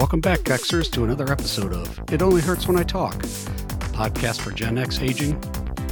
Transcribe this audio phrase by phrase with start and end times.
[0.00, 3.16] Welcome back, Xers, to another episode of It Only Hurts When I Talk,
[3.92, 5.38] podcast for Gen X aging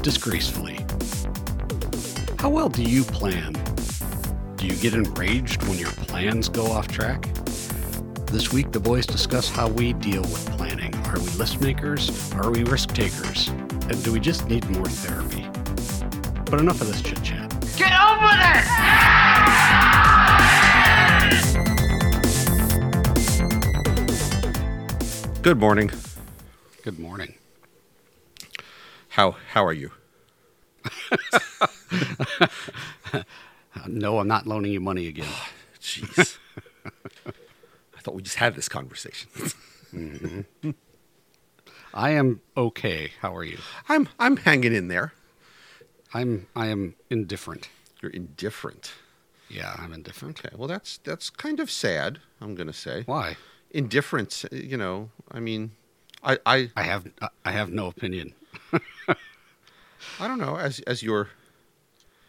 [0.00, 0.78] disgracefully.
[2.38, 3.52] How well do you plan?
[4.56, 7.28] Do you get enraged when your plans go off track?
[8.28, 10.94] This week, the boys discuss how we deal with planning.
[11.08, 12.32] Are we list makers?
[12.32, 13.48] Are we risk takers?
[13.48, 15.46] And do we just need more therapy?
[16.50, 17.37] But enough of this chit chat.
[25.48, 25.90] Good morning.
[26.82, 27.34] Good morning.
[29.08, 29.92] How how are you?
[33.86, 35.24] No, I'm not loaning you money again.
[35.26, 35.48] Oh,
[35.80, 36.36] jeez.
[37.96, 39.30] I thought we just had this conversation.
[39.94, 40.70] Mm-hmm.
[41.94, 43.12] I am okay.
[43.22, 43.56] How are you?
[43.88, 45.14] I'm I'm hanging in there.
[46.12, 47.70] I'm I am indifferent.
[48.02, 48.92] You're indifferent.
[49.48, 50.44] Yeah, I'm indifferent.
[50.44, 50.54] Okay.
[50.54, 52.18] Well, that's that's kind of sad.
[52.38, 53.38] I'm gonna say Why?
[53.70, 54.44] Indifference.
[54.50, 55.72] You know, I mean,
[56.22, 57.06] I I I have
[57.44, 58.34] I have no opinion.
[58.72, 60.56] I don't know.
[60.56, 61.28] As as your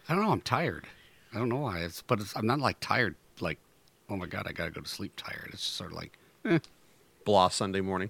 [0.09, 0.31] I don't know.
[0.31, 0.85] I'm tired.
[1.33, 1.81] I don't know why.
[1.81, 3.15] It's, but it's, I'm not like tired.
[3.39, 3.59] Like,
[4.09, 5.49] oh my god, I gotta go to sleep tired.
[5.53, 6.59] It's just sort of like eh.
[7.25, 8.09] blah Sunday morning.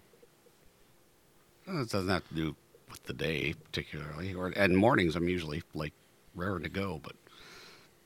[1.67, 2.55] it doesn't have to do
[2.89, 4.33] with the day particularly.
[4.33, 5.93] Or and mornings I'm usually like
[6.35, 7.01] raring to go.
[7.03, 7.17] But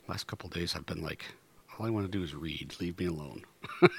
[0.08, 1.24] last couple of days I've been like,
[1.80, 2.76] all I want to do is read.
[2.80, 3.44] Leave me alone.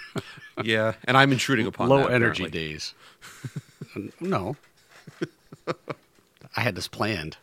[0.62, 2.68] Yeah, and I'm intruding upon Low that, energy apparently.
[2.72, 2.94] days.
[4.20, 4.56] No,
[6.56, 7.36] I had this planned.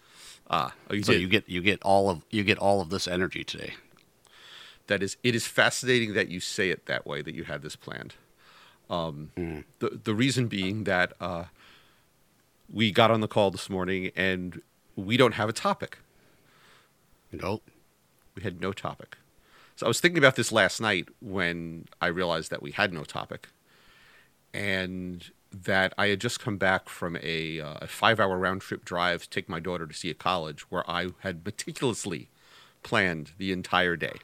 [0.50, 1.22] Ah, oh, you So did.
[1.22, 3.74] you get you get all of you get all of this energy today.
[4.88, 7.76] that is it is fascinating that you say it that way that you had this
[7.78, 8.16] planned
[8.90, 9.32] um,
[9.80, 11.46] the the reason being that uh,
[12.72, 14.62] we got on the call this morning and
[14.96, 16.00] we don't have a topic
[17.32, 17.64] Nope.
[18.36, 19.18] we had no topic
[19.76, 23.04] so i was thinking about this last night when i realized that we had no
[23.04, 23.48] topic
[24.54, 28.86] and that i had just come back from a, uh, a five hour round trip
[28.86, 32.30] drive to take my daughter to see a college where i had meticulously
[32.84, 34.16] planned the entire day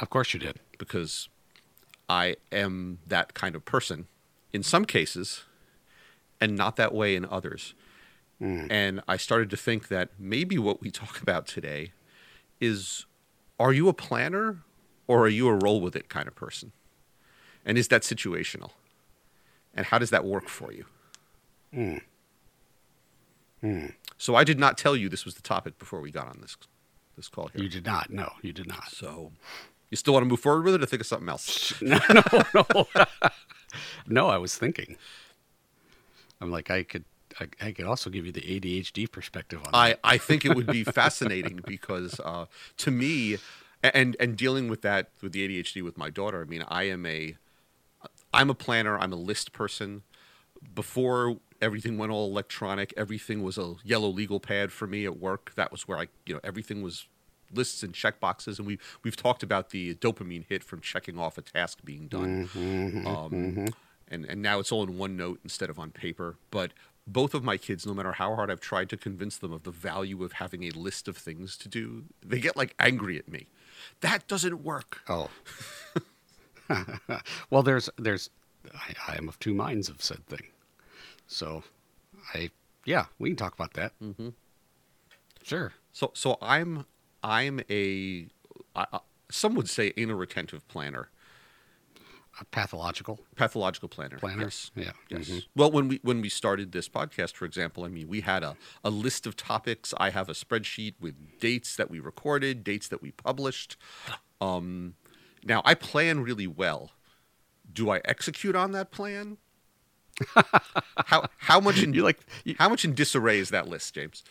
[0.00, 0.58] Of course you did.
[0.78, 1.28] because
[2.08, 4.06] I am that kind of person
[4.52, 5.44] in some cases
[6.40, 7.74] and not that way in others.
[8.40, 11.92] And I started to think that maybe what we talk about today
[12.60, 13.06] is
[13.60, 14.62] are you a planner
[15.06, 16.72] or are you a roll with it kind of person?
[17.64, 18.70] And is that situational?
[19.74, 20.86] And how does that work for you?
[21.74, 22.00] mm
[24.18, 26.56] So I did not tell you this was the topic before we got on this
[27.16, 27.62] this call here.
[27.62, 28.10] You did not.
[28.10, 28.90] No, you did not.
[28.90, 29.32] So
[29.90, 31.74] you still want to move forward with it or think of something else?
[31.82, 32.22] no, no,
[32.54, 32.86] no.
[34.06, 34.96] no, I was thinking.
[36.40, 37.04] I'm like, I could,
[37.38, 40.66] I, I could also give you the ADHD perspective on I, I think it would
[40.66, 42.46] be fascinating because uh,
[42.78, 43.38] to me,
[43.82, 47.06] and and dealing with that with the ADHD with my daughter, I mean, I am
[47.06, 47.36] a,
[48.32, 48.98] I'm a planner.
[48.98, 50.02] I'm a list person.
[50.74, 55.52] Before everything went all electronic, everything was a yellow legal pad for me at work.
[55.54, 57.06] That was where I, you know, everything was
[57.52, 61.38] lists and check boxes, and we we've talked about the dopamine hit from checking off
[61.38, 62.48] a task being done.
[63.06, 63.68] um,
[64.08, 66.36] and and now it's all in OneNote instead of on paper.
[66.50, 66.72] But
[67.06, 69.70] both of my kids, no matter how hard I've tried to convince them of the
[69.70, 73.46] value of having a list of things to do, they get like angry at me.
[74.00, 75.00] That doesn't work.
[75.08, 75.30] Oh.
[77.50, 78.30] well, there's, there's,
[78.74, 80.48] I, I am of two minds of said thing.
[81.26, 81.62] So,
[82.34, 82.50] I,
[82.84, 83.92] yeah, we can talk about that.
[84.02, 84.30] Mm-hmm.
[85.42, 85.72] Sure.
[85.92, 86.86] So so I'm
[87.22, 88.26] I'm a
[88.74, 89.00] I,
[89.30, 91.08] some would say anal retentive planner,
[92.38, 94.16] A pathological pathological planner.
[94.18, 94.44] planner.
[94.44, 94.70] Yes.
[94.74, 94.92] Yeah.
[95.08, 95.28] Yes.
[95.28, 95.44] mhm.
[95.56, 98.56] Well, when we when we started this podcast, for example, I mean, we had a,
[98.84, 99.92] a list of topics.
[99.98, 103.76] I have a spreadsheet with dates that we recorded, dates that we published.
[104.40, 104.94] Um,
[105.44, 106.92] now, I plan really well.
[107.72, 109.36] Do I execute on that plan?
[111.06, 114.22] how how much in You like- you- how much in disarray is that list, James?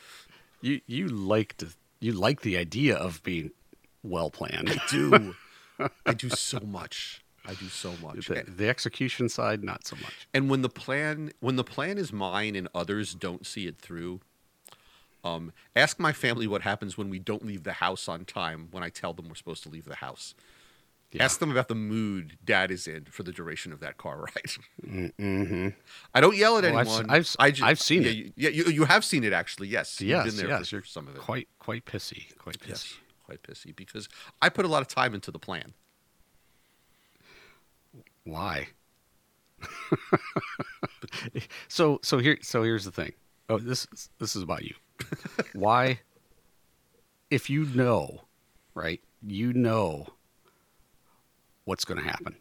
[0.62, 1.68] You, you like to,
[2.00, 3.52] you like the idea of being
[4.04, 4.70] well planned.
[4.70, 5.36] I do.
[6.06, 7.24] I do so much.
[7.48, 8.28] I do so much.
[8.28, 10.28] the, the execution side, not so much.
[10.34, 14.22] and when the plan when the plan is mine and others don't see it through
[15.24, 18.84] um, ask my family what happens when we don't leave the house on time when
[18.84, 20.34] i tell them we're supposed to leave the house
[21.12, 21.24] Yeah.
[21.26, 24.52] ask them about the mood dad is in for the duration of that car ride
[24.88, 25.70] Mm-hmm.
[26.14, 28.16] i don't yell at I've anyone I've s- I ju- I've seen yeah, it.
[28.16, 30.70] you, yeah you, you have seen it actually yes Yes, you've been there yes.
[30.70, 32.36] for some of it Quite, quite pissy.
[32.38, 32.70] Quite pissy.
[32.70, 32.94] yes
[33.26, 34.08] quite pissy because
[34.42, 35.74] i put a lot of time into the plan
[38.30, 38.68] Why?
[41.68, 43.14] so so here so here's the thing.
[43.50, 43.88] Oh, this
[44.20, 44.76] this is about you.
[45.54, 46.00] Why?
[47.30, 48.22] If you know,
[48.74, 49.02] right?
[49.26, 50.08] You know
[51.66, 52.36] what's going to happen,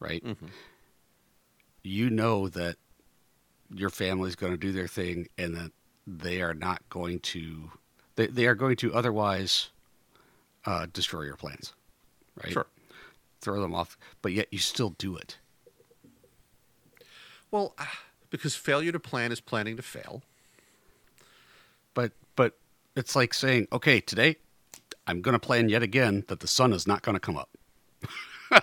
[0.00, 0.24] right?
[0.24, 0.46] Mm-hmm.
[1.84, 2.76] you know that
[3.74, 5.72] your family's going to do their thing and that
[6.06, 7.70] they are not going to
[8.16, 9.68] they, they are going to otherwise
[10.64, 11.74] uh, destroy your plans
[12.42, 12.66] right Sure.
[13.40, 15.38] Throw them off but yet you still do it.
[17.50, 18.00] Well, ah,
[18.30, 20.22] because failure to plan is planning to fail.
[21.94, 22.58] but but
[22.96, 24.36] it's like saying okay today
[25.06, 27.50] i'm going to plan yet again that the sun is not going to come up.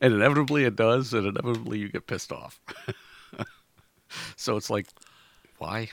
[0.00, 2.60] And inevitably it does and inevitably you get pissed off.
[4.36, 4.86] So it's like
[5.58, 5.90] why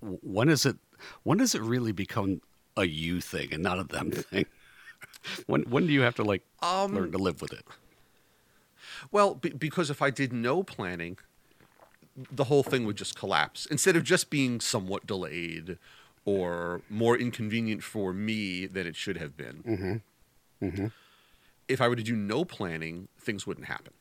[0.00, 0.76] when is it
[1.22, 2.42] when does it really become
[2.76, 4.44] a you thing and not a them thing
[5.46, 7.66] when when do you have to like Um, learn to live with it
[9.10, 11.18] Well, be, because if I did no planning,
[12.30, 13.66] the whole thing would just collapse.
[13.66, 15.78] Instead of just being somewhat delayed
[16.24, 19.64] or more inconvenient for me than it should have been.
[19.66, 19.96] Mm-hmm.
[21.68, 23.92] If I were to do no planning, things wouldn't happen.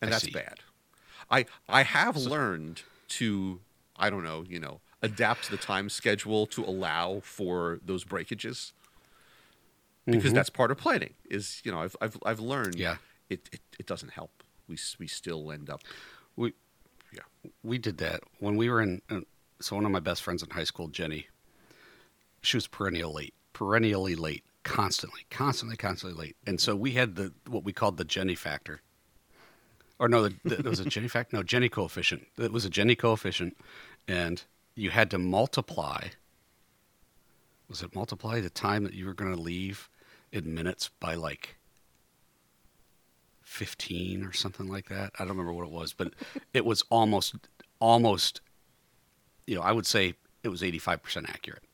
[0.00, 0.30] And I that's see.
[0.30, 0.60] bad.
[1.30, 3.60] I I have learned to
[3.96, 8.72] I don't know, you know, adapt the time schedule to allow for those breakages.
[10.10, 10.36] Because Mhm.
[10.36, 11.14] that's part of planning.
[11.30, 12.96] Is you know I've I've I've learned Yeah.
[13.28, 14.42] it, it it doesn't help.
[14.66, 15.82] We we still end up
[16.36, 16.52] we
[17.12, 17.22] yeah
[17.62, 19.20] we did that when we were in uh,
[19.60, 21.26] so one of my best friends in high school jenny
[22.42, 27.32] she was perennial late perennially late constantly constantly constantly late and so we had the
[27.46, 28.82] what we called the jenny factor
[29.98, 32.70] or no the, the, it was a jenny factor no jenny coefficient it was a
[32.70, 33.56] jenny coefficient
[34.06, 34.44] and
[34.74, 36.08] you had to multiply
[37.70, 39.88] was it multiply the time that you were going to leave
[40.32, 41.56] in minutes by like
[43.42, 45.12] 15 or something like that.
[45.18, 46.12] I don't remember what it was, but
[46.52, 47.34] it was almost,
[47.80, 48.40] almost,
[49.46, 51.64] you know, I would say it was 85% accurate.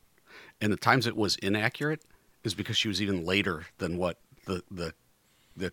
[0.60, 2.02] And the times it was inaccurate
[2.44, 4.94] is because she was even later than what the, the,
[5.56, 5.72] the,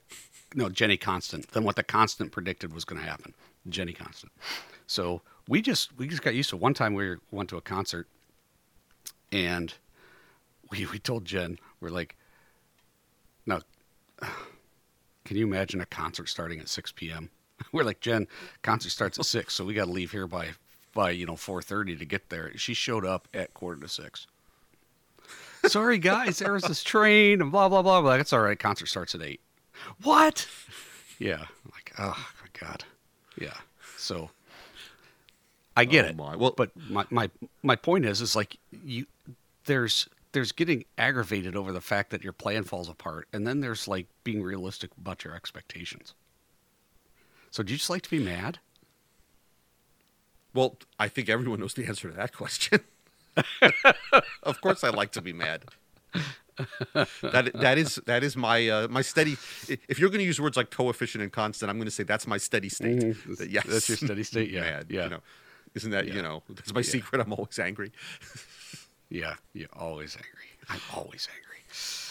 [0.56, 3.34] no, Jenny Constant, than what the constant predicted was going to happen.
[3.70, 4.32] Jenny Constant.
[4.88, 8.08] So we just, we just got used to one time we went to a concert
[9.32, 9.74] and
[10.72, 12.18] we, we told Jen, we're like,
[15.26, 17.30] can you imagine a concert starting at 6 p.m.?
[17.72, 18.28] We're like, Jen,
[18.64, 20.50] concert starts at 6, so we got to leave here by,
[20.94, 22.52] by you know, 4.30 to get there.
[22.58, 24.28] She showed up at quarter to 6.
[25.68, 28.02] Sorry, guys, there was this train and blah, blah, blah.
[28.02, 28.58] We're it's all right.
[28.58, 29.40] Concert starts at 8.
[30.04, 30.48] What?
[31.20, 31.46] Yeah.
[31.72, 32.84] Like, oh, my God.
[33.40, 33.54] Yeah.
[33.96, 34.32] So
[35.78, 36.16] I get Oh, it.
[36.16, 36.36] my.
[36.36, 37.30] Well- but my, my,
[37.62, 39.06] my point is, is like you,
[39.66, 43.88] there's, there's getting aggravated over the fact that your plan falls apart, and then there's
[43.88, 46.14] like being realistic about your expectations.
[47.50, 48.60] So, do you just like to be mad?
[50.54, 52.80] Well, I think everyone knows the answer to that question.
[54.44, 55.66] of course, I like to be mad.
[57.22, 59.38] that that is that is my uh, my steady.
[59.88, 62.28] If you're going to use words like coefficient and constant, I'm going to say that's
[62.28, 63.00] my steady state.
[63.00, 63.48] Mhm.
[63.50, 64.50] Yes, That's your steady state?
[64.52, 64.86] Yeah, mad.
[64.90, 65.04] yeah.
[65.06, 65.20] You know,
[65.76, 66.16] isn't that Yeah.
[66.16, 66.90] you know that's my Yeah.
[66.90, 67.22] secret?
[67.22, 67.92] I'm always angry.
[69.12, 70.48] Yeah, you're always angry.
[70.70, 71.58] I'm always angry.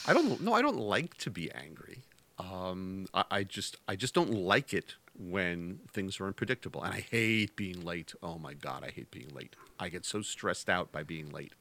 [0.07, 2.01] I don't no, I don't like to be angry.
[2.39, 7.01] Um, I, I just I just don't like it when things are unpredictable, and I
[7.01, 8.15] hate being late.
[8.23, 9.57] Oh my god, I hate being late.
[9.79, 11.55] I get so stressed out by being late.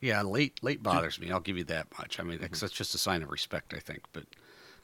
[0.00, 1.30] Yeah, late late bothers me.
[1.30, 2.18] I'll give you that much.
[2.18, 4.02] I mean, that's that's just a sign of respect, I think.
[4.12, 4.24] But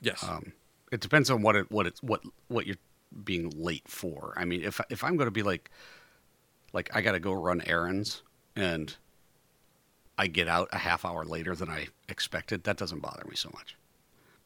[0.01, 0.23] Yes.
[0.25, 0.53] um,
[0.91, 2.77] it depends on what it what it's what what you're
[3.25, 4.35] being late for.
[4.37, 5.69] I mean, if if I'm going to be like
[6.73, 8.23] like I got to go run errands
[8.57, 8.95] and
[10.19, 13.51] I get out a half hour later than I expected, that doesn't bother me so
[13.55, 13.77] much.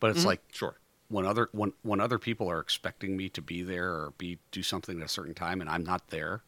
[0.00, 0.26] But it's Mhm.
[0.26, 0.76] like sure.
[1.08, 4.62] when other when when other people are expecting me to be there or be do
[4.62, 6.42] something at a certain time and I'm not there,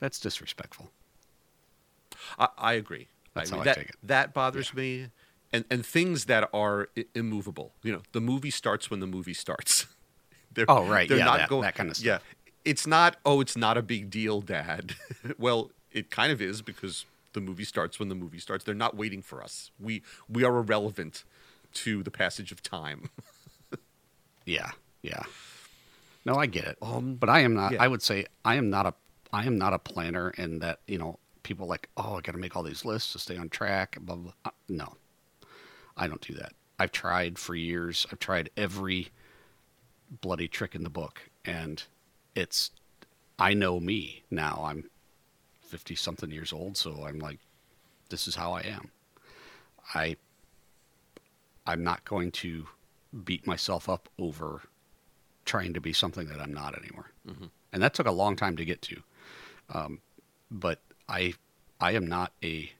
[0.00, 0.90] that's disrespectful.
[2.38, 3.08] I, I agree.
[3.34, 3.96] That's I how I that, take it.
[4.02, 5.08] That bothers me,
[5.52, 7.72] and and things that are I- immovable.
[7.82, 9.86] You know, the movie starts when the movie starts.
[10.52, 11.08] they're, Oh, right.
[11.08, 11.62] They're Yeah, not that- going.
[11.62, 12.04] that kinda stuff.
[12.04, 12.18] Yeah,
[12.64, 13.16] it's not.
[13.24, 14.94] Oh, it's not a big deal, Dad.
[15.38, 18.64] well, it kind of is because the movie starts when the movie starts.
[18.64, 19.70] They're not waiting for us.
[19.78, 21.24] We we are irrelevant
[21.74, 23.10] to the passage of time.
[24.44, 24.70] Yeah,
[25.02, 25.22] yeah.
[26.24, 26.78] No, I get it.
[26.82, 27.72] Um, but I am not.
[27.72, 27.82] yeah.
[27.82, 28.94] I would say I am not a.
[29.32, 32.38] I am not a planner, in that you know people like, oh, I got to
[32.38, 33.98] make all these lists to stay on track.
[34.00, 34.32] Blah blah.
[34.44, 34.94] Uh, no,
[35.96, 36.52] I don't do that.
[36.78, 38.06] I've tried for years.
[38.10, 39.08] I've tried every
[40.20, 41.82] bloody trick in the book, and
[42.34, 42.70] it's.
[43.38, 44.62] I know me now.
[44.66, 44.90] I'm
[45.72, 47.40] fifty something years old, so I'm like,
[48.10, 48.90] this is how I am.
[49.94, 50.16] I.
[51.64, 52.66] I'm not going to
[53.24, 54.62] beat myself up over
[55.44, 57.12] trying to be something that I'm not anymore.
[57.72, 58.96] And that took a long time to get to.
[59.72, 60.00] Um,
[60.50, 61.34] but I,
[61.80, 62.72] I am not a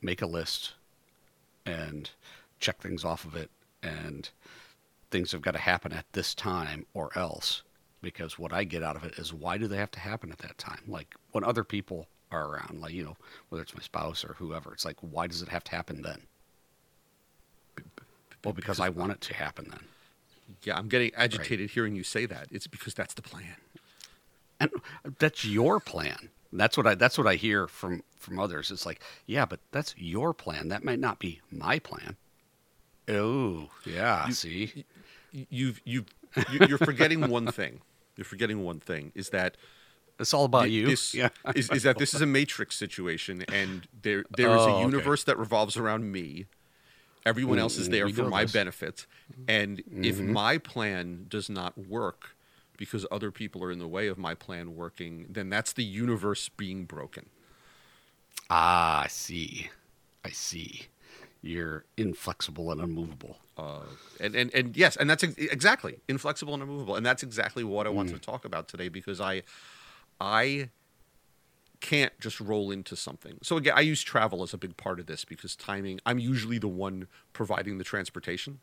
[0.00, 0.72] make a list
[1.66, 2.10] and
[2.60, 3.50] check things off of it.
[3.82, 4.30] And
[5.10, 7.62] things have got to happen at this time or else.
[8.00, 10.38] Because what I get out of it is why do they have to happen at
[10.38, 10.80] that time?
[10.88, 13.16] Like when other people are around, like, you know,
[13.48, 16.20] whether it's my spouse or whoever, it's like, why does it have to happen then?
[18.44, 19.84] Well, because I want it to happen then.
[20.62, 22.48] Yeah, I'm getting agitated hearing you say that.
[22.50, 23.56] It's because that's the plan.
[24.60, 24.70] and
[25.04, 28.86] uh, that's your plan that's what i that's what i hear from from others it's
[28.86, 32.16] like yeah but that's your plan that might not be my plan
[33.08, 34.84] oh yeah see
[35.32, 36.06] You've you've
[36.52, 37.80] you- you're forgetting one thing.
[38.16, 39.56] You're forgetting one thing is that
[40.18, 43.86] it's all about you This, yeah is, is that this is a matrix situation, and
[44.02, 44.82] there there is Oh, a okay.
[44.82, 46.46] universe that revolves around me.
[47.26, 48.52] Everyone else is Mm, there we for my this.
[48.52, 49.06] benefit,
[49.48, 50.24] and if Mhm.
[50.24, 52.36] my plan does not work
[52.76, 56.48] because other people are in the way of my plan working, then that's the universe
[56.50, 57.26] being broken.
[58.50, 59.68] ah i see
[60.24, 60.88] i see
[61.42, 63.82] you're inflexible and unmovable Uh,
[64.20, 66.96] and, and and yes, and that's ex- exactly inflexible and unmovable.
[66.96, 69.42] and that's exactly what I want to talk about today because I
[70.20, 70.70] I
[71.80, 73.38] can't just roll into something.
[73.42, 76.00] So again, I use travel as a big part of this because timing.
[76.06, 78.60] I'm usually the one providing the transportation.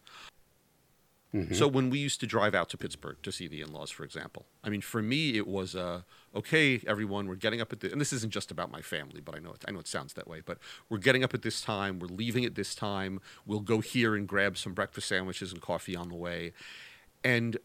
[1.53, 4.47] So when we used to drive out to Pittsburgh to see the in-laws, for example,
[4.65, 6.01] I mean, for me it was uh,
[6.35, 6.81] okay.
[6.85, 9.39] Everyone, we're getting up at the, and this isn't just about my family, but I
[9.39, 10.41] know it, I know it sounds that way.
[10.43, 10.57] But
[10.89, 11.99] we're getting up at this time.
[11.99, 13.21] We're leaving at this time.
[13.45, 16.51] We'll go here and grab some breakfast sandwiches and coffee on the way,
[17.23, 17.57] and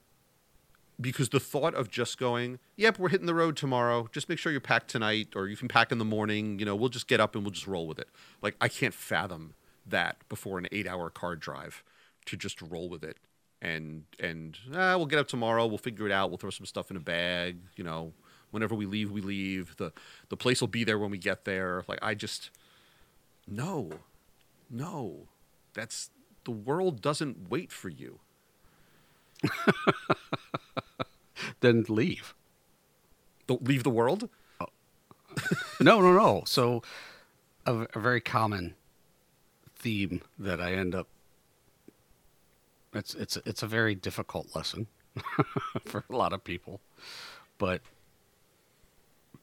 [1.01, 4.09] because the thought of just going, yep, we're hitting the road tomorrow.
[4.13, 6.59] Just make sure you're packed tonight, or you can pack in the morning.
[6.59, 8.09] You know, we'll just get up and we'll just roll with it.
[8.43, 9.55] Like I can't fathom
[9.87, 11.83] that before an eight-hour car drive
[12.27, 13.19] to just roll with it
[13.63, 15.67] and and ah, we'll get up tomorrow.
[15.67, 16.31] We'll figure it out.
[16.31, 17.59] We'll throw some stuff in a bag.
[17.77, 18.13] You know,
[18.51, 19.77] whenever we leave, we leave.
[19.77, 19.93] the
[20.29, 21.85] The place will be there when we get there.
[21.89, 22.51] Like I just
[23.49, 23.91] no,
[24.71, 25.29] no,
[25.75, 26.11] that's
[26.45, 28.21] the world doesn't wait for you.
[31.61, 32.35] then leave.
[33.47, 34.29] Don't leave the world.
[35.81, 36.43] no no no.
[36.47, 36.83] So
[37.67, 38.75] a, a very common
[39.79, 41.07] theme that i end up
[42.95, 44.87] it's it's it's a very difficult lesson
[45.85, 46.81] for a lot of people
[47.59, 47.83] but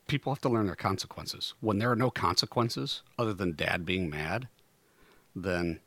[0.08, 1.54] people have to learn their consequences.
[1.62, 4.48] When there are no consequences other than dad being mad
[5.36, 5.80] then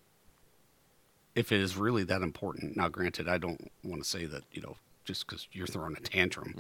[1.35, 4.61] if it is really that important now granted i don't want to say that you
[4.61, 6.55] know just because you're throwing a tantrum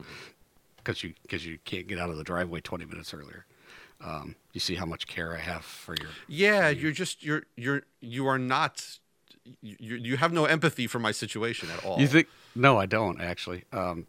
[0.78, 3.44] because you because you can't get out of the driveway 20 minutes earlier
[4.00, 7.82] um, you see how much care i have for your Yeah, you're just you're you're
[8.00, 8.98] you are not
[9.62, 12.00] you you have no empathy for my situation at all.
[12.00, 12.28] You think?
[12.54, 13.64] No, I don't actually.
[13.72, 14.06] Um,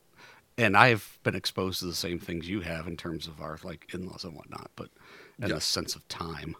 [0.57, 3.93] and I've been exposed to the same things you have in terms of our like
[3.93, 4.89] in-laws and whatnot, but
[5.39, 5.55] and Yeah.
[5.55, 6.55] the sense of time.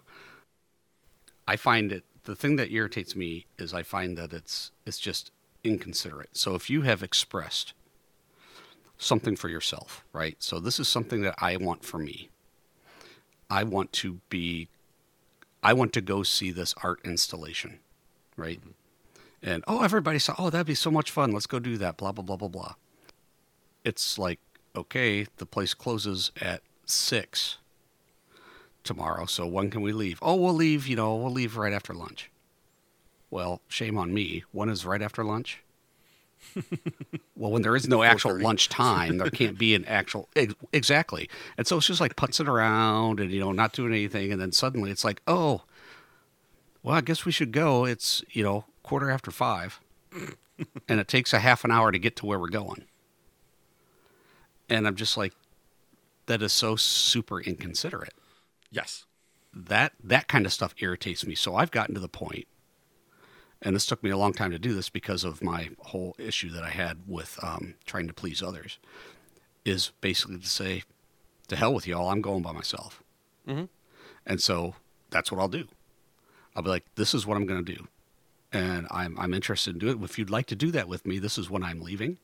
[1.48, 5.32] I find it the thing that irritates me is I find that it's it's just
[5.64, 6.38] inconsiderate.
[6.38, 7.74] So if you have expressed
[8.98, 10.36] something for yourself, right?
[10.40, 12.30] So this is something that I want for me.
[13.50, 14.70] I want to be
[15.64, 17.80] I want to go see this art installation,
[18.36, 18.60] right?
[18.60, 18.72] Mm-hmm.
[19.44, 21.32] And oh, everybody saw, oh, that'd be so much fun.
[21.32, 21.98] Let's go do that.
[21.98, 22.74] Blah blah blah blah blah.
[23.84, 24.40] It's like,
[24.76, 27.58] okay, the place closes at six
[28.84, 29.26] tomorrow.
[29.26, 30.20] So when can we leave?
[30.22, 30.88] Oh, we'll leave.
[30.88, 32.32] You know, we'll leave right after lunch.
[33.30, 34.44] Well, shame on me.
[34.52, 35.62] When is right after lunch?
[37.36, 41.30] well, when there is no actual lunch time, there can't be an actual ex- exactly.
[41.58, 44.52] And so it's just like putzing around and you know not doing anything, and then
[44.52, 45.64] suddenly it's like, oh,
[46.84, 47.86] well, I guess we should go.
[47.86, 49.82] It's you know quarter after five,
[50.88, 52.86] and it takes a half an hour to get to where we're going.
[54.70, 55.34] And I'm just like,
[56.28, 58.14] that is so super inconsiderate.
[58.72, 59.06] yes.
[59.54, 61.34] That that kind of stuff irritates me.
[61.34, 62.46] So I've gotten to the point,
[63.62, 66.50] and this took me a long time to do this because of my whole issue
[66.52, 68.78] that I had with um, trying to please others.
[69.66, 70.84] Is basically to say,
[71.50, 72.10] to hell with y'all.
[72.10, 73.04] I'm going by myself.
[73.48, 73.68] Mhm.
[74.26, 74.76] And so
[75.10, 75.68] that's what I'll do.
[76.56, 77.88] I'll be like, this is what I'm going to do.
[78.54, 80.04] And I'm, I'm interested in doing it.
[80.06, 82.18] If you'd like to do that with me, this is when I'm leaving.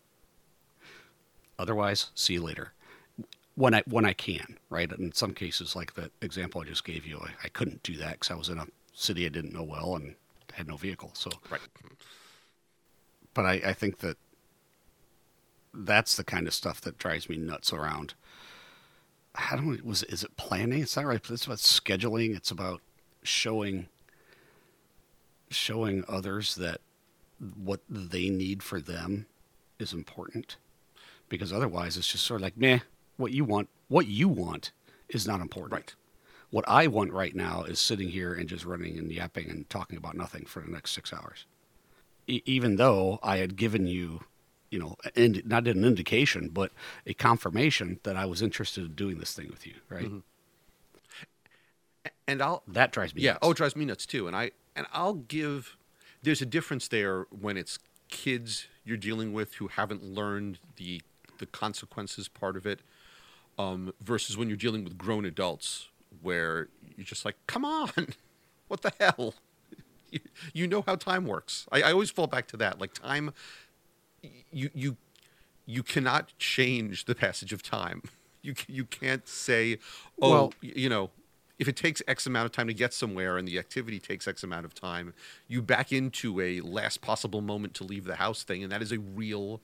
[1.59, 2.73] Otherwise, see you later.
[3.55, 4.91] When I, when I can, right?
[4.91, 8.13] In some cases, like the example I just gave you, I, I couldn't do that
[8.13, 10.15] because I was in a city I didn't know well and
[10.53, 11.11] had no vehicle.
[11.13, 11.61] So, Right.
[13.33, 14.17] but I, I think that
[15.73, 18.13] that's the kind of stuff that drives me nuts around.
[19.35, 20.81] I don't was is it planning?
[20.83, 21.21] It's not right.
[21.29, 22.35] It's about scheduling.
[22.35, 22.81] It's about
[23.23, 23.87] showing
[25.49, 26.81] showing others that
[27.55, 29.25] what they need for them
[29.79, 30.57] is important.
[31.29, 32.79] Because otherwise it's just sort of like, meh,
[33.17, 34.71] what you want what you want
[35.09, 35.73] is not important.
[35.73, 35.95] Right.
[36.53, 39.97] What I want right now is sitting here and just running and yapping and talking
[39.97, 41.47] about nothing for the next six hours.
[42.27, 44.21] e- even though I had given you,
[44.69, 46.71] you know, ind- not an indication, but
[47.07, 50.11] a confirmation that I was interested in doing this thing with you, right?
[52.27, 53.23] And I'll That drives me.
[53.23, 53.39] yeah nuts.
[53.41, 55.75] oh it drives me nuts too and i and i'll give
[56.21, 57.79] there's a difference there when it's
[58.09, 61.01] kids you're dealing with who haven't learned the
[61.39, 62.79] the consequences part of it
[63.57, 65.89] um, versus when you're dealing with grown adults
[66.21, 67.89] where you're just like come on
[68.67, 69.33] what the hell?
[70.09, 70.19] You,
[70.53, 71.67] you know how time works.
[71.71, 73.33] I, I always fall back to that like time
[74.51, 74.97] you you
[75.65, 78.01] you cannot change the passage of time.
[78.45, 79.77] You you can't say
[80.21, 81.11] oh Well- you know
[81.59, 84.43] if it takes x amount of time to get somewhere and the activity takes x
[84.43, 85.13] amount of time
[85.47, 88.91] you back into a last possible moment to leave the house thing and that is
[88.91, 89.61] a real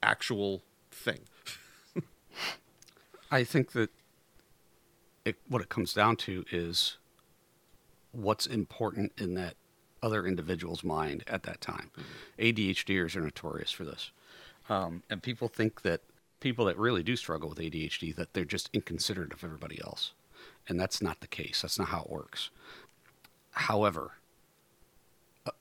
[0.00, 1.18] actual thing.
[3.32, 3.90] I think that
[5.24, 6.96] it, what it comes down to is
[8.12, 9.54] what's important in that
[10.02, 11.90] other individual's mind at that time.
[12.38, 14.10] ADHDers are notorious for this,
[14.68, 16.00] um, and people think that
[16.40, 20.12] people that really do struggle with ADHD that they're just inconsiderate of everybody else,
[20.68, 21.62] and that's not the case.
[21.62, 22.50] That's not how it works.
[23.52, 24.12] However,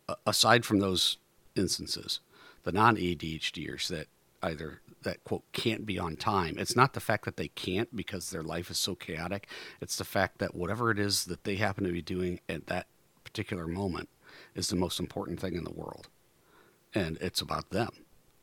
[0.07, 1.17] a- aside from those
[1.55, 2.19] instances,
[2.63, 4.07] the non ADHDers that
[4.41, 8.29] either that quote can't be on time, it's not the fact that they can't because
[8.29, 9.47] their life is so chaotic.
[9.81, 12.87] It's the fact that whatever it is that they happen to be doing at that
[13.23, 14.09] particular moment
[14.55, 16.09] is the most important thing in the world.
[16.93, 17.89] And it's about them.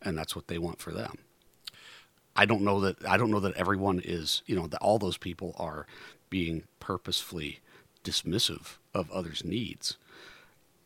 [0.02, 1.18] And that's what they want for them.
[2.36, 5.16] I don't know that I don't know that everyone is, you know, that all those
[5.16, 5.86] people are
[6.28, 7.60] being purposefully
[8.04, 9.96] dismissive of others' needs.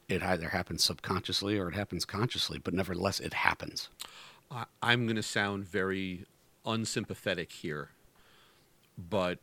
[0.09, 3.88] It either happens subconsciously or it happens consciously, but nevertheless it happens.
[4.50, 6.26] I, I'm going to sound very
[6.66, 7.90] unsympathetic here,
[8.99, 9.38] but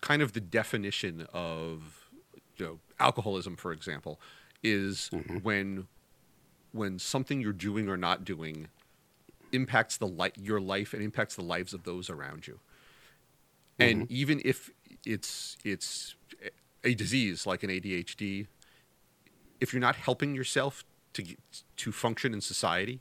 [0.00, 2.08] kind of the definition of
[2.56, 4.20] you know alcoholism, for example,
[4.62, 5.38] is mm-hmm.
[5.38, 5.86] when
[6.72, 8.68] when something you're doing or not doing
[9.52, 12.58] impacts the li- your life and impacts the lives of those around you.
[13.78, 14.14] And mm-hmm.
[14.14, 14.70] even if
[15.04, 16.14] it's it's
[16.84, 18.46] a disease like an ADHD,
[19.60, 21.24] if you're not helping yourself to
[21.76, 23.00] to function in society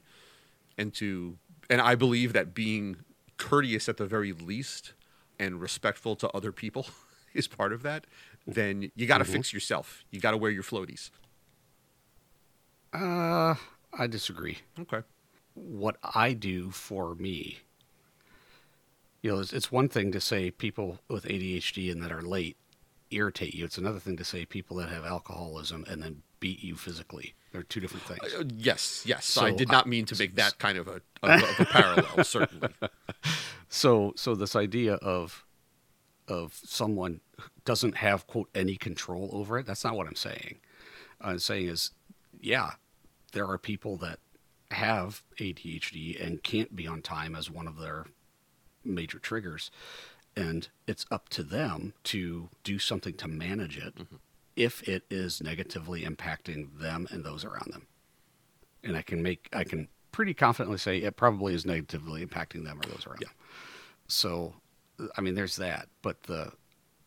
[0.78, 1.38] and to
[1.70, 2.98] and I believe that being
[3.38, 4.94] courteous at the very least
[5.40, 6.88] and respectful to other people
[7.34, 8.06] is part of that,
[8.48, 10.04] then you got to fix yourself.
[10.12, 11.10] You got to wear your floaties.
[12.94, 13.56] Uh,
[13.98, 14.60] I disagree.
[14.80, 15.02] Okay.
[15.54, 17.60] what I do for me.
[19.22, 22.58] You know, it's, it's one thing to say people with ADHD and that are late
[23.12, 23.66] irritate you.
[23.66, 27.34] It's another thing to say people that have alcoholism and then beat you physically.
[27.52, 28.34] They're two different things.
[28.34, 29.26] Uh, yes, yes.
[29.26, 31.66] So, I did not mean to make that kind of a, of a, of a
[31.66, 32.70] parallel, certainly.
[33.68, 35.44] So, so this idea of
[36.28, 37.20] of someone
[37.66, 39.66] doesn't have quote any control over it.
[39.66, 40.60] That's not what I'm saying.
[41.20, 41.92] I'm saying is,
[42.40, 42.72] yeah,
[43.34, 44.20] there are people that
[44.72, 48.06] have ADHD and can't be on time as one of their
[48.84, 49.72] major triggers,
[50.36, 53.94] and it's up to them to do something to manage it
[54.56, 57.88] if it is negatively impacting them and those around them.
[58.84, 62.80] And I can make I can pretty confidently say it probably is negatively impacting them
[62.80, 63.32] or those around them.
[64.08, 64.54] So,
[65.18, 66.52] I mean, there's that, but the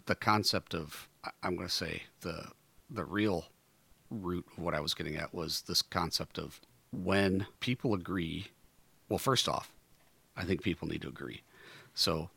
[0.07, 1.09] the concept of
[1.43, 2.49] I'm going to say the
[2.91, 3.47] the real
[4.11, 8.49] root of what I was getting at was this concept of when people agree.
[9.09, 9.73] Well, first off,
[10.37, 11.43] I think people need to agree.
[11.95, 12.31] So,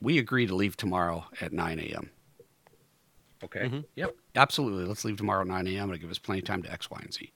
[0.00, 2.10] we agree to leave tomorrow at 9 a.m.
[3.44, 3.60] Okay.
[3.60, 3.80] Mm-hmm.
[3.96, 4.16] Yep.
[4.36, 4.84] Absolutely.
[4.84, 5.90] Let's leave tomorrow at 9 a.m.
[5.90, 7.32] It'll give us plenty of time to X, Y, and Z.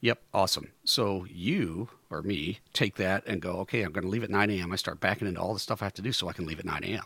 [0.00, 0.70] Yep, awesome.
[0.84, 4.50] So you or me take that and go, okay, I'm going to leave at 9
[4.50, 4.72] a.m.
[4.72, 6.60] I start backing into all the stuff I have to do so I can leave
[6.60, 7.02] at 9 a.m.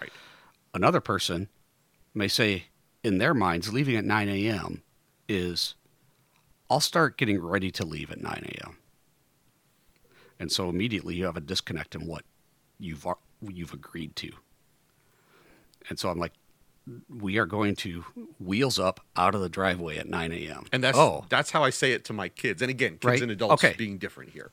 [0.00, 0.12] Right.
[0.72, 1.48] Another person
[2.14, 2.66] may say,
[3.02, 4.82] in their minds, leaving at 9 a.m.
[5.28, 5.74] is,
[6.70, 8.78] I'll start getting ready to leave at 9 a.m.
[10.38, 12.24] And so immediately you have a disconnect in what
[12.78, 13.06] you've
[13.42, 14.30] you've agreed to.
[15.88, 16.32] And so I'm like,
[17.08, 18.04] we are going to
[18.38, 20.66] wheels up out of the driveway at 9 a.m.
[20.72, 22.62] And that's oh, that's how I say it to my kids.
[22.62, 23.22] And again, kids Right.
[23.22, 23.74] and adults Okay.
[23.76, 24.50] being different here.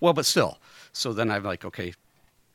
[0.00, 0.58] Well, but still.
[0.92, 1.94] So then I'm like, okay,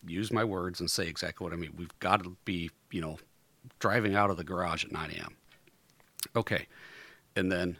[0.05, 1.73] use my words and say exactly what I mean.
[1.75, 3.17] We've got to be, you know,
[3.79, 5.35] driving out of the garage at 9 a.m.
[6.35, 6.67] Okay.
[7.35, 7.77] And then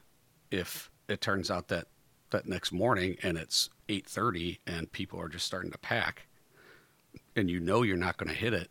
[0.49, 1.87] if it turns out that
[2.31, 6.27] that next morning and it's 8:30 and people are just starting to pack
[7.35, 8.69] and you know you're not going to hit it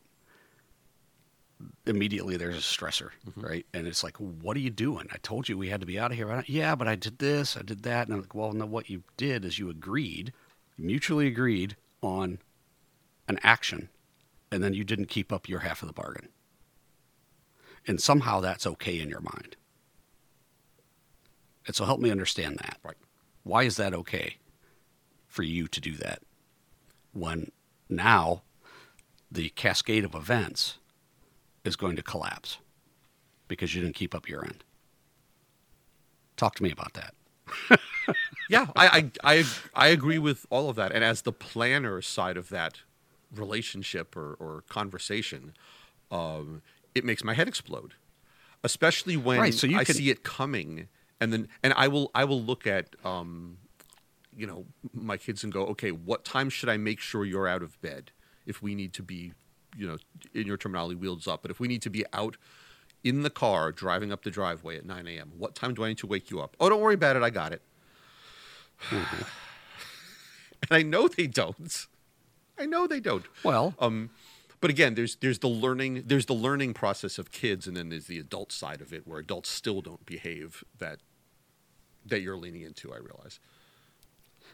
[1.87, 3.41] immediately there's a stressor mm-hmm.
[3.41, 3.67] right?
[3.75, 5.09] And it's like what are you doing?
[5.13, 7.57] I told you we had to be out of here yeah but i did this
[7.57, 8.07] i did that.
[8.07, 10.33] And i'm like well no what you did is you agreed
[10.79, 12.39] mutually agreed on
[13.29, 13.89] an action
[14.51, 16.29] and then you didn't keep up your half of the bargain.
[17.87, 19.57] And somehow that's okay in your mind.
[21.67, 22.79] And so help me understand that.
[22.83, 22.97] Right.
[23.45, 24.37] Why is that okay
[25.29, 26.23] for you to do that
[27.13, 27.53] when
[27.89, 28.43] now
[29.31, 30.79] the cascade of events
[31.65, 32.59] is going to collapse
[33.49, 34.65] because you didn't keep up your end?
[36.37, 37.15] Talk to me about that.
[38.49, 39.45] yeah, I, I I
[39.75, 40.93] I agree with all of that.
[40.93, 42.81] And as the planner side of that
[43.35, 45.53] relationship or, or conversation,
[46.11, 46.63] um,
[46.95, 47.95] it makes my head explode,
[48.65, 50.89] especially when Right, so you I can- see it coming,
[51.21, 53.59] and then and I will I will look at um,
[54.35, 57.63] you know my kids and go, okay, what time should I make sure you're out
[57.63, 58.13] of bed
[58.47, 59.33] if we need to be,
[59.77, 59.97] you know,
[60.35, 62.37] in your terminology, wheels up, but if we need to be out
[63.03, 65.33] in the car driving up the driveway at 9 a.m.
[65.37, 66.57] What time do I need to wake you up?
[66.61, 67.23] Oh, don't worry about it.
[67.23, 67.63] I got it.
[68.91, 69.05] and
[70.71, 71.87] I know they don't.
[72.59, 73.25] I know they don't.
[73.43, 74.11] Well, Um,
[74.61, 78.07] but again, there's there's the learning there's the learning process of kids, and then there's
[78.07, 80.99] the adult side of it where adults still don't behave that
[82.05, 82.93] that you're leaning into.
[82.93, 83.41] I realize.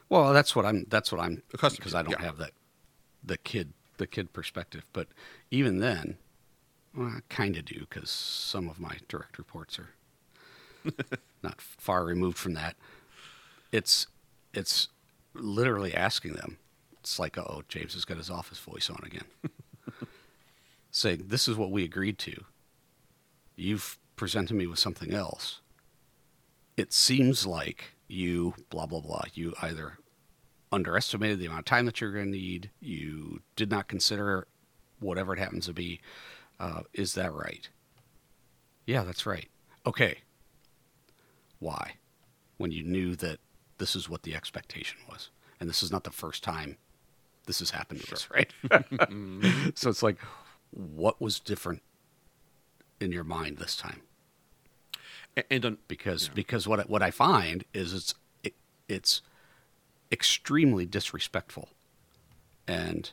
[0.09, 0.87] Well, that's what I'm.
[0.89, 2.25] That's what I'm Accustomed because I don't yeah.
[2.25, 2.53] have that
[3.25, 4.85] the kid the kid perspective.
[4.93, 5.09] But
[5.51, 6.17] even then,
[6.97, 9.91] well, I kind of do because some of my direct reports are
[11.43, 12.77] not far removed from that.
[13.73, 14.07] It's
[14.55, 14.89] it's
[15.35, 16.59] literally asking them.
[17.01, 19.27] It's like, oh, James has got his office voice on again,
[20.91, 22.45] saying, "This is what we agreed to.
[23.55, 25.61] You've presented me with something else."
[26.77, 29.99] it seems like you blah blah blah you either
[30.77, 32.71] underestimated the amount of time that you're going to need.
[32.81, 34.47] You did not consider
[35.01, 36.01] whatever it happens to be.
[36.61, 37.69] Uh, is that right?
[38.87, 39.49] Yeah that's right.
[39.85, 40.19] Okay.
[41.59, 41.95] Why?
[42.59, 43.39] When you knew that
[43.79, 46.77] this is what the expectation was and this is not the first time
[47.47, 48.53] this has happened to us right?
[49.77, 50.19] So it's like
[50.71, 51.83] what was different
[53.01, 54.03] in your mind this time?
[55.37, 58.55] A- And on, because because what I- what I find is it's it,
[58.89, 59.21] it's
[60.11, 61.71] extremely disrespectful
[62.67, 63.11] and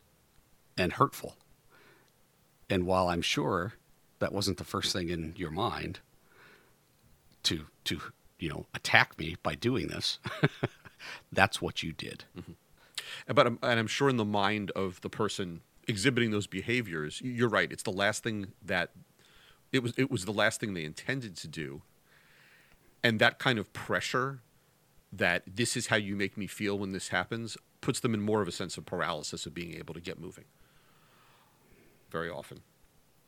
[0.77, 1.35] and hurtful.
[2.69, 3.73] And while I'm sure
[4.19, 5.99] that wasn't the first thing in your mind
[7.43, 8.01] to to
[8.39, 10.19] you know attack me by doing this,
[11.31, 12.25] that's what you did.
[12.37, 13.33] Mm-hmm.
[13.33, 17.49] but I'm, and I'm sure in the mind of the person exhibiting those behaviors, you're
[17.49, 17.71] right.
[17.71, 18.91] It's the last thing that
[19.71, 19.93] it was.
[19.97, 21.81] It was the last thing they intended to do,
[23.03, 24.39] and that kind of pressure
[25.15, 28.41] that this is how you make me feel when this happens puts them in more
[28.41, 30.45] of a sense of paralysis of being able to get moving.
[32.09, 32.61] Very often,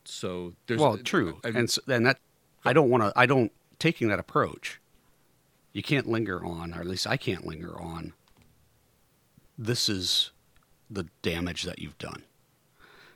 [0.03, 2.19] so there's well, true, I- and s and that
[2.63, 3.13] I don't want to.
[3.15, 4.79] I don't taking that approach.
[5.73, 8.13] You can't linger on, or at least I can't linger on.
[9.57, 10.31] This is
[10.89, 12.23] the damage that you've done,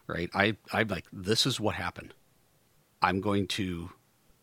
[0.08, 0.30] right?
[0.34, 2.14] I I'm like this is what happened.
[3.02, 3.92] I'm going to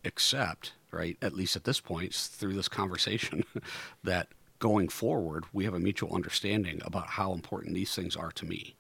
[0.05, 1.17] accept, right?
[1.21, 3.45] At least at this point, through this conversation,
[4.05, 8.47] that going forward we have a mutual understanding about how important these things are to
[8.47, 8.75] me.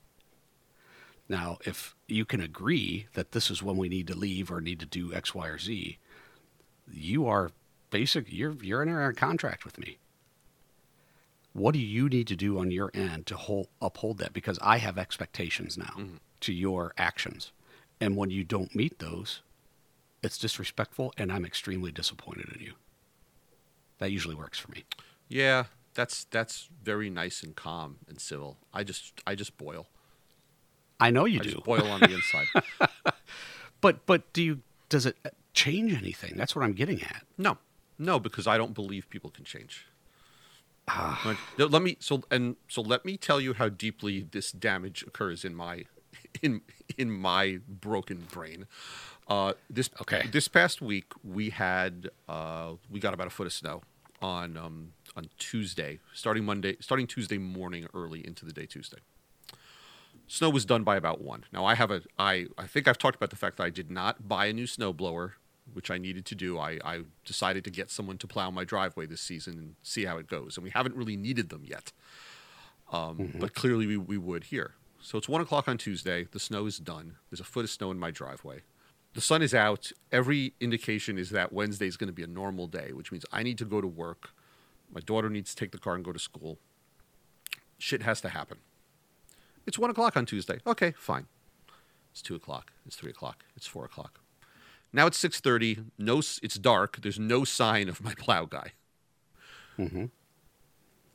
[1.28, 4.80] Now, if you can agree that this is when we need to leave or need
[4.80, 5.98] to do X, Y, or Z,
[6.92, 7.50] you are
[7.90, 8.26] basic.
[8.28, 9.98] You're you're in a contract with me.
[11.52, 14.34] What do you need to do on your end to hold, uphold that?
[14.34, 16.16] Because I have expectations now mm-hmm.
[16.40, 17.50] to your actions,
[18.00, 19.40] and when you don't meet those,
[20.22, 22.72] it's disrespectful, and I'm extremely disappointed in you.
[23.98, 24.84] That usually works for me.
[25.28, 28.58] yeah, that's that's very nice and calm and civil.
[28.72, 29.88] I just I just boil.
[31.00, 32.46] I know you I do, just boil on the inside.
[33.80, 34.60] but but do you?
[34.88, 35.16] Does it
[35.52, 36.34] change anything?
[36.36, 37.22] That's what I'm getting at.
[37.36, 37.58] No,
[37.98, 39.86] no, because I don't believe people can change.
[40.88, 41.36] Ah.
[41.58, 45.54] Let me so and so let me tell you how deeply this damage occurs in
[45.54, 45.84] my
[46.42, 46.60] in
[46.96, 48.66] in my broken brain.
[49.28, 50.28] Uh, this Okay.
[50.30, 53.82] This past week we had uh, we got about a foot of snow
[54.22, 58.98] on um, on Tuesday, starting Monday, starting Tuesday morning early into the day Tuesday.
[60.28, 61.44] Snow was done by about one.
[61.52, 63.90] Now I have a I I think I've talked about the fact that I did
[63.90, 65.32] not buy a new snowblower,
[65.72, 66.58] which I needed to do.
[66.58, 70.18] I, I decided to get someone to plow my driveway this season and see how
[70.18, 70.56] it goes.
[70.56, 71.92] And we haven't really needed them yet,
[72.92, 74.74] um, but clearly we, we would here.
[75.00, 76.26] So it's one o'clock on Tuesday.
[76.30, 77.16] The snow is done.
[77.30, 78.62] There's a foot of snow in my driveway.
[79.16, 79.92] The sun is out.
[80.12, 83.42] Every indication is that Wednesday is going to be a normal day, which means I
[83.42, 84.28] need to go to work.
[84.92, 86.58] My daughter needs to take the car and go to school.
[87.78, 88.58] Shit has to happen.
[89.66, 90.58] It's one o'clock on Tuesday.
[90.66, 91.28] Okay, fine.
[92.12, 92.72] It's two o'clock.
[92.84, 93.46] It's three o'clock.
[93.56, 94.20] It's four o'clock.
[94.92, 95.78] Now it's six thirty.
[95.96, 97.00] No, it's dark.
[97.00, 98.72] There's no sign of my plow guy.
[99.78, 100.04] Mm-hmm.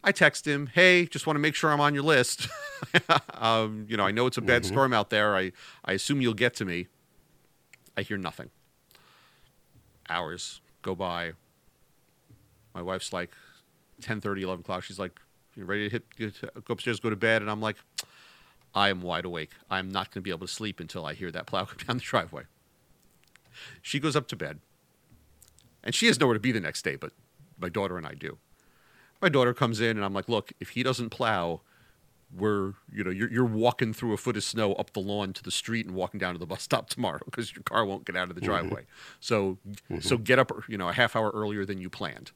[0.04, 2.48] I text him, "Hey, just want to make sure I'm on your list.
[3.36, 5.36] um, you know, I know it's a bad storm out there.
[5.38, 5.52] I
[5.86, 6.88] I assume you'll get to me."
[7.96, 8.50] I hear nothing.
[10.10, 11.34] Hours go by.
[12.74, 13.32] My wife's like
[14.02, 14.84] 10:30, 11 o'clock.
[14.84, 15.20] She's like,
[15.56, 17.78] "You ready to hit go upstairs, go to bed?" And I'm like,
[18.74, 19.52] "I am wide awake.
[19.70, 21.98] I'm not going to be able to sleep until I hear that plow come down
[21.98, 22.44] the driveway."
[23.82, 24.60] She goes up to bed,
[25.84, 27.12] and she has nowhere to be the next day, but
[27.60, 28.38] my daughter and I do.
[29.22, 31.62] My daughter comes in, and I'm like, "Look, if he doesn't plow."
[32.36, 35.44] We're, you know, you're, you're walking through a foot of snow up the lawn to
[35.44, 38.16] the street and walking down to the bus stop tomorrow because your car won't get
[38.16, 38.50] out of the mm-hmm.
[38.50, 38.86] driveway.
[39.20, 40.00] So, mm-hmm.
[40.00, 42.32] so get up, you know, a half hour earlier than you planned.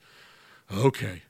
[0.73, 1.21] Okay.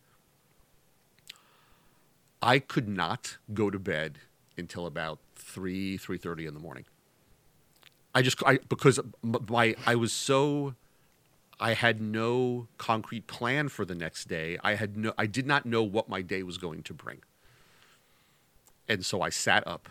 [2.42, 4.20] I could not go to bed
[4.58, 6.86] until about three three thirty in the morning.
[8.14, 10.76] I just I because my I was so
[11.60, 14.58] I had no concrete plan for the next day.
[14.64, 17.22] I had no I did not know what my day was going to bring.
[18.88, 19.90] And so I sat up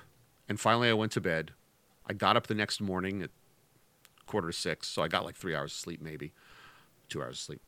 [0.48, 1.52] and finally I went to bed.
[2.07, 3.30] I got up the next morning at
[4.26, 6.33] quarter to six, so I got like three hours of sleep, maybe
[7.09, 7.62] two hours of sleep.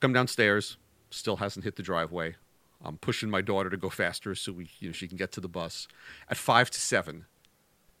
[0.00, 0.76] Come downstairs,
[1.10, 2.36] still hasn't hit the driveway.
[2.82, 5.40] I'm pushing my daughter to go faster so we, you know, she can get to
[5.40, 5.86] the bus.
[6.28, 7.26] At five to seven,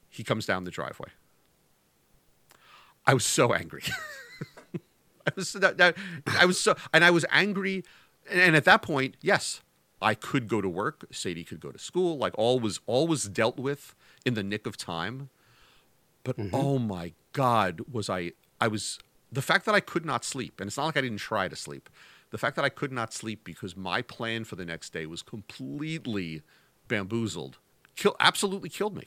[0.08, 1.08] he comes down the driveway.
[3.06, 3.82] I was so angry.
[5.26, 7.84] I was that, that, I was so and I was angry
[8.30, 9.60] and, and at that point, yes,
[10.02, 13.24] I could go to work, Sadie could go to school, like all was all was
[13.24, 15.30] dealt with in the nick of time.
[16.24, 16.54] But mm-hmm.
[16.54, 18.98] oh my god, was I I was
[19.30, 21.56] the fact that I could not sleep, and it's not like I didn't try to
[21.56, 21.88] sleep.
[22.30, 25.22] The fact that I could not sleep because my plan for the next day was
[25.22, 26.42] completely
[26.86, 27.58] bamboozled,
[27.96, 29.06] kill, absolutely killed me,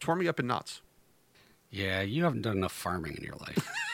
[0.00, 0.82] tore me up in knots.
[1.70, 3.68] Yeah, you haven't done enough farming in your life.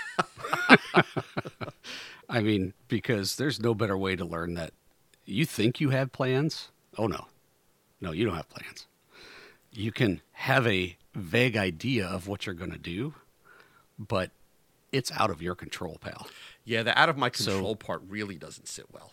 [2.29, 4.73] I mean, because there's no better way to learn that
[5.29, 6.69] you think you have plans.
[6.97, 7.27] Oh, no.
[8.01, 8.87] No, you don't have plans.
[9.73, 13.15] You can have a vague idea of what you're going to do,
[13.99, 14.31] but
[14.93, 16.29] it's out of your control, pal.
[16.65, 19.13] Yeah, the out of my So- control part really doesn't sit well.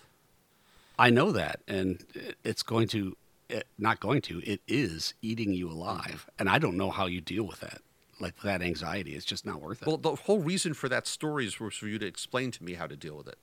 [0.98, 2.06] I know that, and
[2.46, 3.18] it's going to,
[3.50, 6.30] it, not going to, it is eating you alive.
[6.40, 7.82] And I don't know how you deal with that.
[8.22, 9.88] Like that anxiety, it's just not worth it.
[9.90, 12.76] Well, the whole reason for that story is was for you to explain to me
[12.76, 13.38] how to deal with it.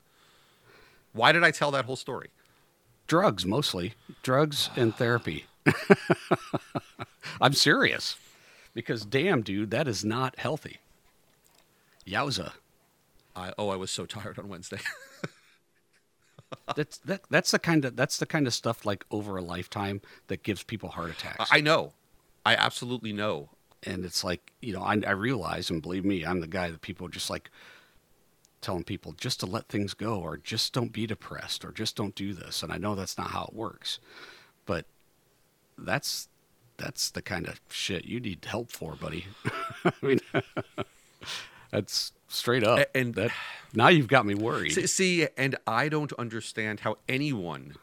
[1.13, 2.31] Why did I tell that whole story?
[3.13, 5.45] Drugs mostly drugs and therapy
[7.43, 8.17] i'm serious
[8.73, 10.79] because damn dude that is not healthy
[12.07, 12.53] yowza
[13.37, 14.81] I, oh, I was so tired on Wednesday.
[16.77, 20.01] that's that, that's the kind of that's the kind of stuff like over a lifetime
[20.29, 21.93] that gives people heart attacks I know.
[22.45, 23.49] I absolutely know.
[23.83, 26.83] and it's like you know I, I realize and believe me i'm the guy that
[26.83, 27.51] people just like
[28.63, 32.15] telling people just to let things go or just don't be depressed or just don't
[32.15, 32.63] do this.
[32.63, 33.99] And i know that's not how it works
[34.67, 34.87] but
[35.79, 36.29] that's
[36.77, 39.27] that's the kind of shit you need help for buddy.
[39.85, 40.21] I mean
[41.71, 42.89] that's straight up.
[42.95, 43.31] And- that
[43.75, 44.73] now you've got me worried.
[44.73, 47.77] See, see, and I don't understand how anyone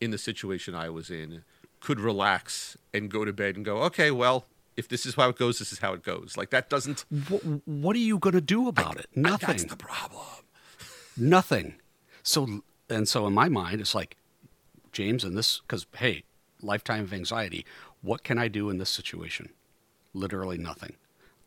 [0.00, 1.44] in the situation I was in
[1.80, 4.46] could relax and go to bed and go, okay, well,
[4.76, 6.36] if this is how it goes, this is how it goes.
[6.36, 7.04] Like that doesn't.
[7.28, 10.24] what, what are you going to do about it nothing That's the problem.
[11.16, 11.76] nothing.
[12.22, 14.16] So and so in my mind, it's like
[14.92, 16.24] James and this because hey,
[16.62, 17.64] lifetime of anxiety.
[18.02, 19.48] What can I do in this situation?
[20.14, 20.94] Literally nothing.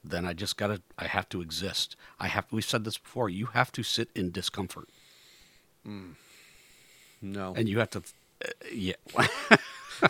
[0.03, 0.81] Then I just gotta.
[0.97, 1.95] I have to exist.
[2.19, 2.45] I have.
[2.51, 3.29] We've said this before.
[3.29, 4.87] You have to sit in discomfort,
[7.21, 7.53] No.
[7.55, 7.99] and you have to.
[8.43, 8.93] Uh, yeah.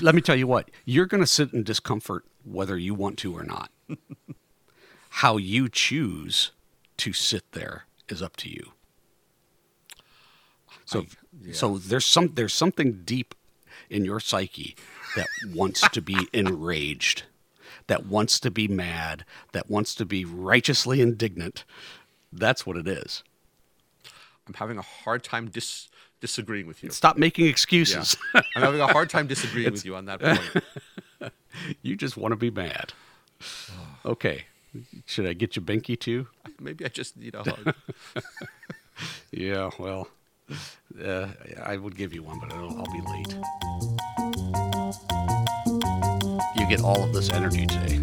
[0.00, 0.70] Let me tell you what.
[0.84, 3.70] You're gonna sit in discomfort whether you want to or not.
[5.16, 6.52] How you choose
[6.98, 8.72] to sit there is up to you.
[10.84, 11.06] So,
[11.42, 11.52] yeah.
[11.52, 13.34] so there's some there's something deep
[13.90, 14.74] in your psyche
[15.16, 17.24] that wants to be enraged,
[17.86, 21.64] that wants to be mad, that wants to be righteously indignant.
[22.32, 23.22] That's what it is.
[24.46, 25.88] I'm having a hard time dis-
[26.22, 26.88] disagreeing with you.
[26.90, 27.50] Stop making Yeah.
[27.56, 28.16] excuses.
[28.34, 30.20] I'm having a hard time disagreeing with you on that
[31.20, 31.34] point.
[31.82, 32.94] you just want to be mad.
[34.04, 34.46] Okay.
[35.06, 36.26] Should I get you Binky too?
[36.60, 37.74] Maybe I just need a hug.
[39.30, 40.08] Yeah, well,
[41.04, 41.28] uh,
[41.62, 43.36] I would give you one, but I'll, I'll be late.
[46.58, 48.00] You get all of this energy today.